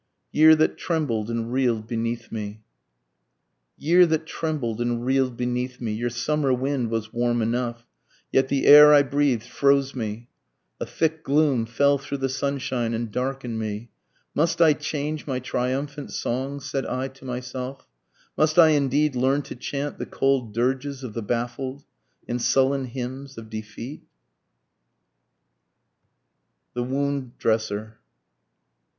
YEAR 0.31 0.55
THAT 0.55 0.77
TREMBLED 0.79 1.29
AND 1.29 1.53
REEL'D 1.53 1.85
BENEATH 1.87 2.31
ME. 2.31 2.63
Year 3.77 4.07
that 4.07 4.25
trembled 4.25 4.81
and 4.81 5.05
reel'd 5.05 5.37
beneath 5.37 5.79
me! 5.79 5.91
Your 5.91 6.09
summer 6.09 6.51
wind 6.51 6.89
was 6.89 7.13
warm 7.13 7.39
enough, 7.39 7.85
yet 8.31 8.47
the 8.47 8.65
air 8.65 8.95
I 8.95 9.03
breathed 9.03 9.43
froze 9.43 9.93
me, 9.93 10.27
A 10.79 10.87
thick 10.87 11.21
gloom 11.23 11.67
fell 11.67 11.99
through 11.99 12.17
the 12.17 12.29
sunshine 12.29 12.95
and 12.95 13.11
darken'd 13.11 13.59
me, 13.59 13.91
Must 14.33 14.59
I 14.59 14.73
change 14.73 15.27
my 15.27 15.37
triumphant 15.37 16.11
songs? 16.11 16.65
said 16.67 16.83
I 16.87 17.07
to 17.09 17.23
myself, 17.25 17.87
Must 18.35 18.57
I 18.57 18.69
indeed 18.69 19.15
learn 19.15 19.43
to 19.43 19.55
chant 19.55 19.99
the 19.99 20.07
cold 20.07 20.51
dirges 20.51 21.03
of 21.03 21.13
the 21.13 21.21
baffled? 21.21 21.85
And 22.27 22.41
sullen 22.41 22.85
hymns 22.85 23.37
of 23.37 23.51
defeat? 23.51 24.01
THE 26.73 26.81
WOUND 26.81 27.37
DRESSER. 27.37 27.99